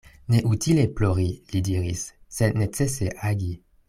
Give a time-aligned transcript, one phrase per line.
[0.35, 2.05] Neutile plori, li diris,
[2.39, 3.51] sed necese agi.